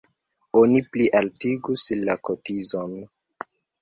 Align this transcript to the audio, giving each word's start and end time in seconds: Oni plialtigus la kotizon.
Oni 0.61 0.79
plialtigus 0.95 1.83
la 2.09 2.17
kotizon. 2.31 2.97